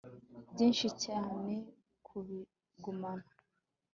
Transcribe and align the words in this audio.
byinshi 0.51 0.87
cyane 1.03 1.53
kubigumana 2.05 3.27